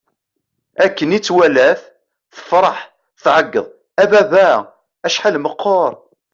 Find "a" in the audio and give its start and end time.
4.01-4.03